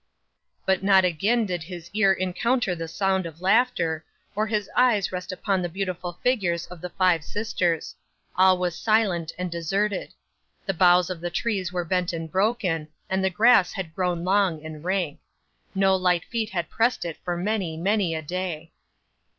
[0.65, 5.31] 'But not again did his ear encounter the sound of laughter, or his eyes rest
[5.31, 7.93] upon the beautiful figures of the five sisters.
[8.35, 10.11] All was silent and deserted.
[10.65, 14.65] The boughs of the trees were bent and broken, and the grass had grown long
[14.65, 15.19] and rank.
[15.75, 18.71] No light feet had pressed it for many, many a day.